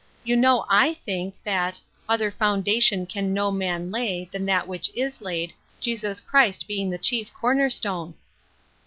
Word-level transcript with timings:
You 0.23 0.35
know 0.35 0.65
I 0.67 0.95
think, 0.95 1.35
that,' 1.43 1.79
other 2.09 2.31
foundation 2.31 3.05
can 3.05 3.35
no 3.35 3.51
man 3.51 3.91
lay 3.91 4.27
than 4.31 4.47
that 4.47 4.67
which 4.67 4.89
is 4.95 5.21
laid, 5.21 5.53
Jesus 5.79 6.19
Christ 6.19 6.67
being 6.67 6.89
the 6.89 6.97
chief 6.97 7.31
corner 7.35 7.69
stone.' 7.69 8.15